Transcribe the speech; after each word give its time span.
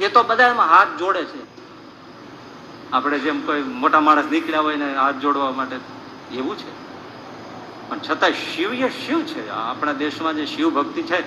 એ 0.00 0.08
તો 0.08 0.22
બધા 0.22 0.46
એમાં 0.46 0.66
હાથ 0.66 0.88
જોડે 0.98 1.24
છે. 1.24 1.54
આપણે 2.92 3.18
જેમ 3.18 3.46
કોઈ 3.46 3.62
મોટા 3.62 4.00
માણસ 4.00 4.24
નીકળ્યા 4.24 4.60
હોય 4.60 4.76
ને 4.76 4.94
હાથ 4.94 5.14
જોડવા 5.14 5.50
માટે, 5.50 5.76
એવું 6.32 6.58
છે. 6.58 6.84
પણ 7.88 7.98
છતાં 7.98 8.30
શિવ 8.30 8.74
એ 8.74 8.88
શિવ 8.88 9.22
છે. 9.22 9.50
આપણા 9.50 9.92
દેશમાં 9.92 10.34
જે 10.34 10.46
શિવ 10.46 10.70
ભક્તિ 10.70 11.02
છે, 11.02 11.20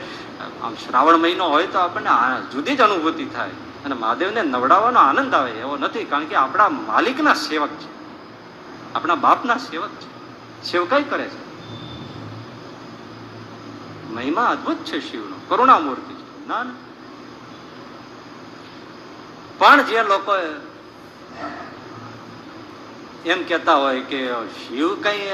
આમ 0.62 0.74
શ્રાવણ 0.74 1.18
મહિનો 1.18 1.50
હોય 1.50 1.68
તો 1.68 1.80
આપણને 1.80 2.10
જુદી 2.52 2.76
જ 2.76 2.82
અનુભૂતિ 2.82 3.26
થાય. 3.26 3.50
અને 3.86 3.96
મહાદેવને 3.96 4.42
નવડાવવાનો 4.42 5.00
આનંદ 5.00 5.36
આવે 5.36 5.52
એવો 5.52 5.78
નથી, 5.78 6.04
કારણ 6.04 6.26
કે 6.26 6.36
આપણા 6.36 6.70
માલિકના 6.70 7.34
સેવક 7.34 7.70
છે. 7.70 7.98
આપણા 8.96 9.16
બાપના 9.16 9.58
સેવક 9.58 9.90
છે. 9.90 10.18
સેવકાઈ 10.72 11.04
કરે 11.04 11.24
છે? 11.24 11.48
મહિમા 14.14 14.46
અદભુત 14.46 14.78
છે 14.78 15.12
શિવનો. 15.12 15.36
કરુણામૂર્તિ 15.48 16.14
છે. 16.14 16.48
ના 16.48 16.64
ના. 16.64 16.87
પણ 19.58 19.84
જે 19.84 20.04
લોકો 20.04 20.36
એમ 23.26 23.44
કહેતા 23.44 23.76
હોય 23.76 24.02
કે 24.02 24.28
શિવ 24.34 25.02
કઈ 25.02 25.32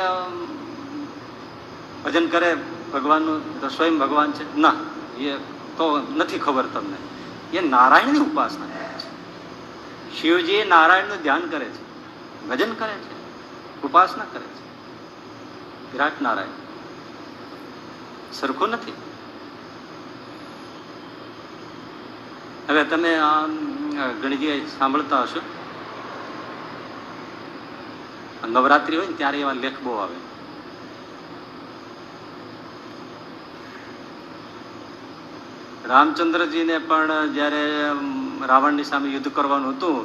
ભજન 2.03 2.27
કરે, 2.27 2.57
ભગવાનનું 2.93 3.61
તો 3.61 3.69
સ્વયં 3.69 3.97
ભગવાન 3.97 4.31
છે? 4.31 4.57
ના, 4.57 4.73
એ 5.17 5.31
તો 5.77 6.07
નથી 6.15 6.39
ખબર 6.39 6.65
તમને. 6.65 7.57
એ 7.57 7.61
નારાયણની 7.61 8.19
ઉપાસના 8.19 8.65
કરે 8.65 8.99
છે. 8.99 9.13
શિવજી 10.21 10.63
નારાયણનું 10.63 11.17
ધ્યાન 11.17 11.49
કરે 11.49 11.65
છે. 11.65 11.83
ભજન 12.47 12.73
કરે 12.73 12.93
છે. 12.93 13.13
ઉપાસના 13.81 14.23
કરે 14.23 14.45
છે. 14.45 14.63
વિરાટ 15.91 16.21
નારાયણ. 16.21 16.49
સરખું 18.33 18.69
નથી. 18.69 18.93
હવે 22.69 22.83
તમે 22.83 23.15
આમ 23.15 23.72
ઘણી 23.93 24.37
જગ્યાએ 24.37 24.65
સાંભળતા 24.65 25.21
હશો. 25.21 25.41
નવરાત્રી 28.49 28.97
હોય 28.97 29.07
ને 29.07 29.13
ત્યારે 29.13 29.39
એવા 29.39 29.53
લેખ 29.53 29.79
બહુ 29.83 29.93
આવે. 29.93 30.15
રામચંદ્રજીને 35.87 36.77
પણ 36.77 37.33
જ્યારે 37.33 37.63
રાવણની 38.47 38.83
સામે 38.83 39.09
યુદ્ધ 39.09 39.27
કરવાનું 39.27 39.69
હતું, 39.69 39.97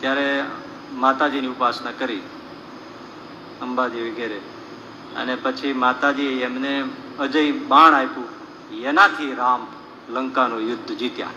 ત્યારે 0.00 0.44
માતાજીની 0.92 1.46
ઉપાસના 1.46 1.90
કરી, 1.98 2.22
અંબાજી 3.62 4.10
વગેરે. 4.10 4.40
અને 5.16 5.34
પછી 5.36 5.72
માતાજી 5.72 6.24
એમને 6.24 6.84
અજય 7.18 7.52
બાણ 7.52 7.94
આપ્યું. 7.94 8.28
એનાથી 8.82 9.34
રામ 9.34 9.66
લંકાનું 10.10 10.60
યુદ્ધ 10.60 10.92
જીત્યા. 10.92 11.28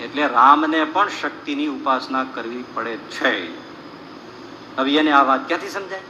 એટલે 0.00 0.26
રામને 0.26 0.84
પણ 0.84 1.08
શક્તિની 1.20 1.66
ઉપાસના 1.68 2.24
કરવી 2.34 2.64
પડે 2.74 2.96
છે. 2.96 3.32
હવે 4.76 4.96
એને 4.96 5.12
આ 5.12 5.24
વાત 5.24 5.48
ક્યાંથી 5.48 5.68
સમજાય? 5.68 6.06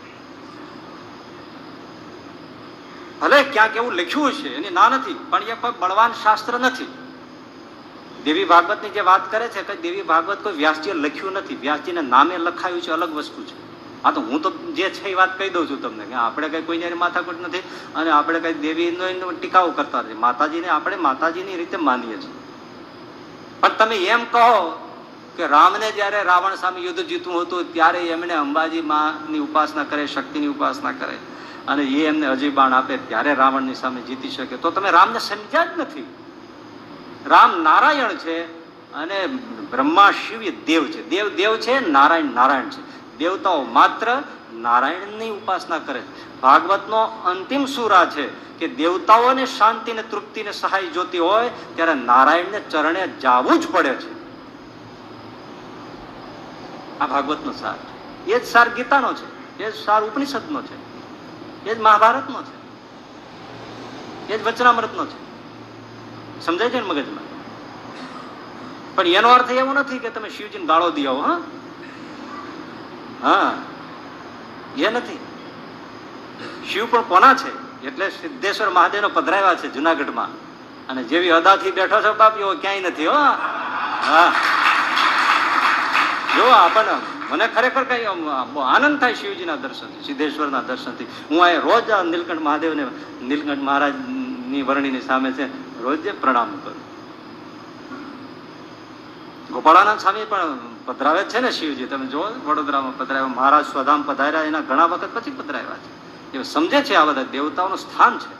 ભલે 3.20 3.38
ક્યાંક 3.42 3.76
એવું 3.76 3.94
લખ્યું 3.94 4.32
છે, 4.32 4.48
એની 4.54 4.70
ના 4.70 4.88
નથી, 4.88 5.18
પણ 5.30 5.42
એ 5.42 5.54
કોઈ 5.60 5.78
બળવાન 5.80 6.12
શાસ્ત્ર 6.22 6.58
નથી. 6.58 6.90
દેવી 8.24 8.44
ભાગવતની 8.44 8.90
જે 8.90 9.00
વાત 9.00 9.30
કરે 9.30 9.48
છે 9.48 9.62
કે 9.62 9.74
દેવી 9.76 10.02
ભાગવત 10.02 10.42
કોઈ 10.42 10.52
વ્યાસજીએ 10.52 10.94
લખ્યું 10.94 11.32
નથી, 11.32 11.58
વ્યાસજીને 11.60 12.02
નામે 12.14 12.34
લખાયું 12.38 12.82
છે, 12.82 12.90
અલગ 12.90 13.12
વસ્તુ 13.14 13.44
છે. 13.44 13.56
હા 14.02 14.12
તો 14.12 14.20
હું 14.20 14.42
તો 14.42 14.50
જે 14.50 14.90
છે 14.90 15.08
એ 15.08 15.14
વાત 15.14 15.38
કહી 15.38 15.50
દઉં 15.50 15.68
છું 15.68 15.80
તમને, 15.82 16.04
કે 16.04 16.14
આપણે 16.14 16.48
કઈ 16.48 16.62
કોઈને 16.62 16.94
માથાકૂટ 16.94 17.40
નથી 17.40 17.64
અને 17.94 18.10
આપણે 18.10 18.40
કઈ 18.40 18.58
દેવીનો 18.66 19.32
ટીકાઓ 19.32 19.70
કરતા 19.70 20.02
નથી. 20.02 20.20
માતાજીને 20.26 20.68
આપણે 20.68 20.96
માતાજીની 20.96 21.56
રીતે 21.56 21.76
માનીએ 21.76 22.18
છીએ. 22.18 22.37
પણ 23.60 23.68
તમે 23.68 23.96
એમ 23.96 24.24
કહો 24.24 24.84
કે 25.36 25.46
રામને 25.46 25.92
જ્યારે 25.92 26.22
રાવણ 26.22 26.54
સામે 26.54 26.80
યુદ્ધ 26.80 27.00
જીતવું 27.00 27.42
હતું, 27.42 27.72
ત્યારે 27.72 27.98
એમણે 27.98 28.34
અંબાજી 28.34 28.80
માની 28.80 29.38
ઉપાસના 29.38 29.84
કરે, 29.84 30.06
શક્તિની 30.06 30.46
ઉપાસના 30.46 30.92
કરે 30.92 31.18
અને 31.68 31.82
એ 31.82 32.06
એમને 32.06 32.26
અજય 32.26 32.48
બાણ 32.48 32.72
આપે 32.72 32.96
ત્યારે 32.96 33.34
રાવણની 33.34 33.74
સામે 33.74 34.00
જીતી 34.00 34.30
શકે. 34.30 34.56
તો 34.56 34.70
તમે 34.70 34.90
રામને 34.90 35.18
સમજ્યા 35.18 35.64
જ 35.64 35.68
નથી. 35.78 36.14
રામ 37.26 37.62
નારાયણ 37.62 38.08
છે 38.08 38.58
અને 38.92 39.26
બ્રહ્મા 39.70 40.10
શિવ 40.10 40.64
દેવ 40.64 40.84
છે. 40.84 41.10
દેવ 41.10 41.28
દેવ 41.28 41.56
છે, 41.56 41.90
નારાયણ 41.90 42.24
નારાયણ 42.24 42.68
છે. 42.68 43.18
દેવતાઓ 43.18 43.62
માત્ર 43.62 44.22
નારાયણની 44.54 45.30
ઉપાસના 45.30 45.78
કરે. 45.78 46.02
ભાગવતનો 46.42 47.02
અંતિમ 47.02 47.64
સુરા 47.64 48.06
છે 48.06 48.28
કે 48.58 48.68
દેવતાઓને 48.68 49.46
શાંતિ 49.46 49.92
ને 49.92 50.02
તૃપ્તિ 50.02 50.42
ને 50.42 50.52
સહાય 50.52 50.86
જોતી 50.86 51.18
હોય 51.18 51.50
ત્યારે 51.74 51.94
નારાયણને 51.94 52.60
ચરણે 52.60 53.08
જાવું 53.08 53.60
જ 53.60 53.68
પડે 53.68 53.94
છે. 53.94 54.18
આ 56.98 57.06
ભાગવતનો 57.06 57.52
સાર 57.52 57.74
એ 58.30 58.38
જ 58.38 58.46
સાર 58.46 58.68
ગીતાનો 58.68 59.14
છે. 59.14 59.58
એ 59.64 59.70
જ 59.70 59.74
સાર 59.74 60.04
ઉપનિષદનો 60.04 60.62
છે. 60.62 60.88
એ 61.70 61.74
જ 61.74 61.80
મહાભારતનો 61.80 62.42
છે. 62.42 62.58
એ 64.32 64.38
જ 64.38 64.46
વચનામૃતનો 64.46 65.06
છે. 65.06 65.28
સમજાય 66.46 66.70
છે 66.70 66.74
ને 66.74 66.86
મગજમાં? 66.86 67.28
પણ 68.94 69.06
એનો 69.06 69.28
અર્થ 69.28 69.50
એવો 69.50 69.72
નથી 69.72 69.98
કે 69.98 70.10
તમે 70.10 70.30
શિવજીને 70.30 70.66
ગાળો 70.66 70.90
દો 70.90 71.20
હા? 71.20 71.40
હા. 73.22 73.52
એ 74.82 74.90
નથી. 74.90 75.18
શિવ 76.72 76.86
પણ 76.90 77.02
કોના 77.02 77.34
છે? 77.34 77.68
એટલે 77.86 78.10
સિદ્ધેશ્વર 78.10 78.70
મહાદેવનો 78.70 79.08
પધરાવ્યા 79.08 79.54
છે 79.54 79.68
જુનાગઢમાં. 79.68 80.28
અને 80.88 81.02
જેવી 81.02 81.30
અદાથી 81.30 81.70
બેઠો 81.70 82.00
છો 82.00 82.14
બાપ, 82.14 82.38
એવો 82.38 82.54
ક્યાંય 82.54 82.80
નથી, 82.80 83.06
હો. 83.06 83.12
હા. 83.12 84.32
જો 86.36 86.44
આપણને 86.44 86.92
મને 87.30 87.48
ખરેખર 87.48 87.84
કઈ 87.84 88.04
આનંદ 88.64 89.00
થાય 89.00 89.14
શિવજીના 89.14 89.56
દર્શનથી 89.56 90.04
સિદ્ધેશ્વરના 90.04 90.62
દર્શનથી 90.62 91.04
હું 91.04 91.44
આ 91.44 91.50
રોજ 91.50 91.90
આ 91.90 92.02
નીલકંઠ 92.02 92.40
મહાદેવને, 92.40 92.86
નીલકંઠ 93.22 93.58
મહારાજની 93.58 94.62
વરણીની 94.62 95.00
સામે 95.00 95.32
છે, 95.32 95.78
રોજ 95.82 96.20
પ્રણામ 96.20 96.50
કરું. 96.50 96.88
ગોપાળાનંદ 99.52 100.00
સ્વામી 100.00 100.24
પણ 100.24 100.58
પધરાવે 100.88 101.24
જ 101.24 101.28
છે 101.28 101.40
ને 101.40 101.50
શિવજી? 101.50 101.86
તમે 101.86 102.06
જુઓ, 102.06 102.24
વડોદરામાં 102.46 102.98
પધરાવ્યા, 102.98 103.26
મહારાજ 103.26 103.64
સ્વધામ 103.64 104.02
પધાર્યા, 104.02 104.42
એના 104.42 104.60
ઘણા 104.60 104.86
વખત 104.86 105.08
પછી 105.14 105.30
પધરાવ્યા 105.30 105.76
છે. 105.76 106.38
એ 106.38 106.42
સમજે 106.42 106.82
છે 106.82 106.94
આ 106.94 107.04
બધા 107.04 107.22
દેવતાઓનું 107.22 107.78
સ્થાન 107.78 108.18
છે. 108.18 108.38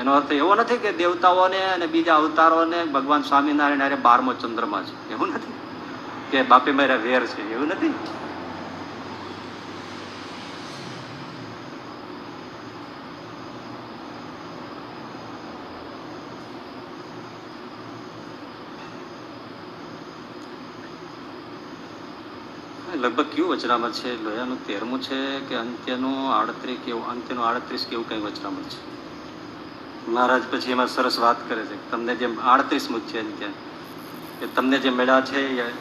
એનો 0.00 0.12
અર્થ 0.12 0.32
એવો 0.32 0.54
નથી 0.54 0.76
કે 0.76 0.92
દેવતાઓને 0.92 1.62
અને 1.62 1.86
બીજા 1.86 2.16
અવતારોને 2.16 2.84
ભગવાન 2.84 3.22
સ્વામિનારાયણ 3.22 3.80
અરે 3.80 3.94
બારમો 3.94 4.32
ચંદ્રમાં 4.32 4.84
છે. 4.84 5.10
એવું 5.10 5.28
નથી. 5.28 5.52
કે 6.30 6.42
બાપે 6.42 6.72
મારા 6.72 6.94
વેર 6.94 7.26
છે. 7.26 7.52
એવું 7.52 7.68
નથી. 7.68 7.94
લગભગ 22.96 23.26
કયું 23.34 23.48
વચરામત 23.48 23.92
છે 23.92 24.24
લોયાનું 24.24 24.66
તેરમું 24.66 25.00
છે 25.00 25.40
કે 25.40 25.54
અંત્યનું 25.54 26.34
આડત્રીસ 26.34 26.78
કેવું 26.84 27.10
અંત્યનું 27.10 27.48
આડત્રીસ 27.48 27.86
કેવું 27.90 28.08
કંઈ 28.08 28.18
વચરામત 28.18 28.68
છે 28.68 28.96
મહારાજ 30.10 30.42
પછી 30.50 30.70
એમાં 30.70 30.86
સરસ 30.86 31.18
વાત 31.18 31.36
કરે 31.48 31.62
છે 31.64 31.90
તમને 31.90 32.16
જે 32.16 32.28
આડત્રીસ 32.44 32.90
મુખ 32.90 33.02
છે 33.02 33.38
ત્યાં, 33.38 33.52
કે 34.40 34.46
તમને 34.54 34.78
જે 34.78 34.90
મેળા 34.90 35.20
છે 35.20 35.62
એ 35.62 35.72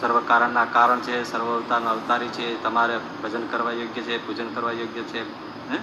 સર્વ 0.00 0.20
કારણના 0.26 0.64
કારણ 0.64 1.00
છે, 1.00 1.24
સર્વ 1.24 1.56
અવતારના 1.56 1.90
અવતારી 1.90 2.28
છે, 2.28 2.62
તમારે 2.62 3.00
ભજન 3.22 3.46
કરવા 3.50 3.72
યોગ્ય 3.72 4.02
છે, 4.02 4.26
પૂજન 4.26 4.48
કરવા 4.54 4.72
યોગ્ય 4.72 5.02
છે, 5.02 5.20
હે? 5.70 5.78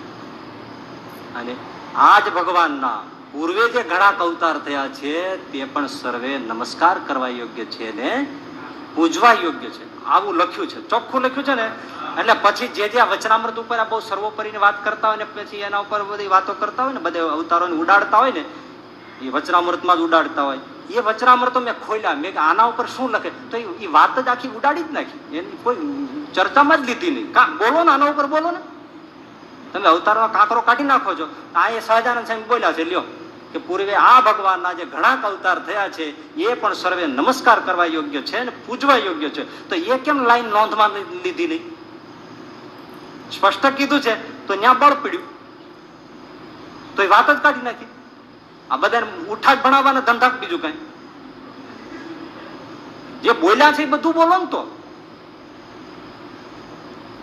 અને 1.35 1.55
આ 1.95 2.19
જ 2.19 2.29
ભગવાનના 2.29 3.03
પૂર્વે 3.31 3.69
જે 3.69 3.83
ઘણા 3.83 4.13
અવતાર 4.19 4.57
થયા 4.57 4.87
છે 4.87 5.37
તે 5.51 5.65
પણ 5.65 5.87
સર્વે 5.87 6.37
નમસ્કાર 6.37 6.97
કરવા 7.07 7.27
યોગ્ય 7.27 7.65
છે 7.65 7.95
ને 7.95 8.27
પૂજવા 8.99 9.33
યોગ્ય 9.33 9.69
છે. 9.69 10.05
આવું 10.05 10.35
લખ્યું 10.35 10.67
છે. 10.67 10.87
ચોખ્ખું 10.87 11.21
લખ્યું 11.21 11.43
છે 11.43 11.53
ને? 11.53 11.71
એટલે 12.19 12.33
પછી 12.41 12.67
જે 12.67 12.89
જે 12.89 13.01
વચનામૃત 13.01 13.59
ઉપર 13.59 13.77
આ 13.77 13.83
બહુ 13.83 13.99
સર્વોપરીની 13.99 14.57
વાત 14.57 14.85
કરતા 14.85 15.07
હોય 15.07 15.17
ને, 15.17 15.23
પછી 15.23 15.57
એના 15.57 15.77
ઉપર 15.77 16.03
બધી 16.03 16.27
વાતો 16.27 16.53
કરતા 16.53 16.83
હોય 16.83 16.93
ને, 16.93 16.99
બધા 16.99 17.27
અવતારોને 17.27 17.75
ઉડાડતા 17.75 18.17
હોય 18.17 18.31
ને, 18.31 18.45
એ 19.21 19.29
વચનામૃતમાં 19.29 19.97
જ 19.97 19.99
ઉડાડતા 19.99 20.43
હોય. 20.43 20.59
એ 20.89 20.99
વચનામૃતો 20.99 21.59
મેં 21.59 21.73
ખોલ્યા. 21.87 22.13
મેં 22.13 22.41
આના 22.41 22.63
ઉપર 22.63 22.85
શું 22.85 23.09
લખે? 23.09 23.29
તો 23.29 23.57
એ- 23.57 23.87
વાત 23.87 24.19
જ 24.19 24.27
આખી 24.27 24.47
ઉડાડી 24.47 24.83
જ 24.83 24.91
નાખી. 24.91 25.37
એની 25.37 25.57
કોઈ 25.63 25.75
ચર્ચામાં 26.33 26.83
જ 26.83 26.85
લીધી 26.85 27.11
નહીં. 27.11 27.33
કા, 27.33 27.47
બોલો 27.57 27.83
ને, 27.83 27.91
આના 27.91 28.05
ઉપર 28.05 28.25
બોલો 28.25 28.51
ને. 28.51 28.59
તમે 29.73 29.87
અવતારમાં 29.87 30.31
કાંકરો 30.31 30.61
કાઢી 30.61 30.83
નાખો 30.83 31.13
છો. 31.13 31.35
આ 31.55 31.69
એ 31.69 31.79
સહજાનંદ 31.79 32.27
સાહેબ 32.27 32.47
બોલ્યા 32.47 32.71
છે, 32.71 32.83
લ્યો. 32.83 33.01
કે 33.53 33.59
પૂર્વે 33.59 33.95
આ 33.95 34.21
ભગવાનના 34.21 34.73
જે 34.73 34.85
ઘણા 34.85 35.21
અવતાર 35.23 35.59
થયા 35.59 35.89
છે, 35.89 36.35
એ 36.35 36.53
પણ 36.53 36.73
સર્વે 36.73 37.07
નમસ્કાર 37.07 37.59
કરવા 37.59 37.85
યોગ્ય 37.85 38.21
છે 38.21 38.37
અને 38.37 38.51
પૂજવા 38.65 38.97
યોગ્ય 38.97 39.29
છે. 39.29 39.69
તો 39.69 39.75
એ 39.75 39.97
કેમ 39.97 40.23
લાઈન 40.23 40.45
નોંધમાં 40.45 40.89
લીધી 41.23 41.47
નહીં? 41.47 41.75
સ્પષ્ટ 43.31 43.65
કીધું 43.65 44.01
છે, 44.01 44.47
તો 44.47 44.55
ત્યાં 44.55 44.79
બળ 44.79 44.93
પીડ્યું. 44.93 45.23
તો 46.95 47.03
એ 47.03 47.07
વાત 47.07 47.29
જ 47.31 47.39
કાઢી 47.39 47.61
નાખી. 47.61 47.85
આ 48.71 48.77
બધાને 48.77 49.07
ઉઠા 49.27 49.55
જ 49.55 49.61
ભણાવવાના 49.61 49.99
ધંધા 49.99 50.29
બીજું 50.29 50.61
કઈ. 50.61 50.73
જે 53.23 53.31
બોલ્યા 53.31 53.71
છે 53.71 53.83
એ 53.83 53.85
બધું 53.85 54.13
બોલો 54.13 54.37
ને 54.37 54.45
તો. 54.45 54.78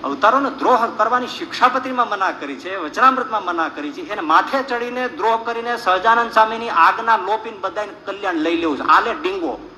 અવતારોને 0.04 0.50
દ્રોહ 0.50 0.86
કરવાની 0.86 1.26
શિક્ષાપત્રીમાં 1.26 2.08
મના 2.08 2.30
કરી 2.30 2.56
છે, 2.56 2.76
વચનામૃતમાં 2.76 3.44
મના 3.44 3.68
કરી 3.68 3.92
છે. 3.92 4.00
એને 4.00 4.20
માથે 4.20 4.62
ચડીને 4.62 5.08
દ્રોહ 5.08 5.44
કરીને 5.44 5.76
સહજાનંદ 5.76 6.32
સ્વામીની 6.32 6.70
આગના 6.70 7.16
લોપીને 7.16 7.58
બધાને 7.58 7.92
કલ્યાણ 8.06 8.34
લઈ 8.34 8.56
લેવું 8.56 8.76
છે. 8.76 8.82
આલે 8.82 9.14
ડીંગો. 9.14 9.70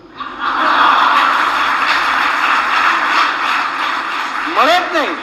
મળે 4.56 4.78
જ 4.78 4.96
નહીં. 4.96 5.16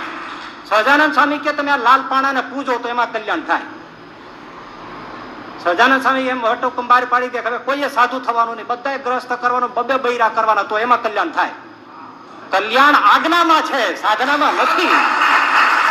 સહજાનંદ 0.70 1.14
સ્વામી 1.14 1.38
કે 1.38 1.54
તમે 1.54 1.72
આ 1.72 1.78
લાલ 1.78 2.04
પાણાને 2.10 2.42
પૂજો 2.42 2.78
તો 2.78 2.90
એમાં 2.90 3.12
કલ્યાણ 3.12 3.42
થાય. 3.42 3.62
સહજાનંદ 5.64 6.02
સ્વામી 6.02 6.22
એમ 6.22 6.46
હટો 6.46 6.70
કુંભાર 6.70 7.06
પાડી 7.06 7.28
દે 7.28 7.40
હવે 7.40 7.58
કોઈએ 7.58 7.90
સાધુ 7.90 8.20
થવાનું 8.20 8.56
નહીં. 8.56 8.68
બધાએ 8.68 8.98
ગ્રસ્ત 8.98 9.34
કરવાનું, 9.34 9.74
બબે 9.74 9.98
બૈરા 9.98 10.30
કરવાના 10.30 10.64
તો 10.64 10.80
એમાં 10.80 11.04
કલ્યાણ 11.04 11.30
થાય. 11.30 11.50
કલ્યાણ 12.52 12.96
આજ્ઞામાં 13.04 13.64
છે 13.64 13.82
સાધનામાં 13.98 14.56
નથી. 14.56 14.94